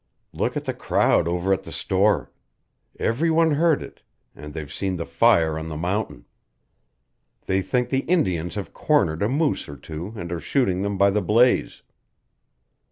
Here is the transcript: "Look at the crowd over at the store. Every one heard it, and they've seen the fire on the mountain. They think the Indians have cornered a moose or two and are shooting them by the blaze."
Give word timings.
"Look 0.33 0.57
at 0.57 0.65
the 0.65 0.73
crowd 0.73 1.27
over 1.27 1.53
at 1.53 1.61
the 1.61 1.71
store. 1.71 2.31
Every 2.99 3.29
one 3.29 3.51
heard 3.51 3.83
it, 3.83 4.01
and 4.35 4.51
they've 4.51 4.73
seen 4.73 4.95
the 4.95 5.05
fire 5.05 5.59
on 5.59 5.67
the 5.67 5.77
mountain. 5.77 6.25
They 7.45 7.61
think 7.61 7.89
the 7.89 7.99
Indians 8.09 8.55
have 8.55 8.73
cornered 8.73 9.21
a 9.21 9.29
moose 9.29 9.69
or 9.69 9.77
two 9.77 10.13
and 10.15 10.31
are 10.31 10.39
shooting 10.39 10.81
them 10.81 10.97
by 10.97 11.11
the 11.11 11.21
blaze." 11.21 11.83